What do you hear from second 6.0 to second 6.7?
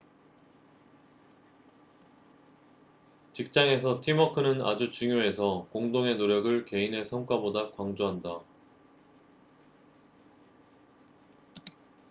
노력을